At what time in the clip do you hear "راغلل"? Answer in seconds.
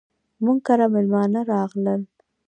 1.51-2.01